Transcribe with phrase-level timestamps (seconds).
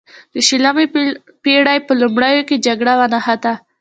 [0.33, 0.85] د شلمې
[1.43, 3.53] پیړۍ په لومړیو کې جګړه ونښته.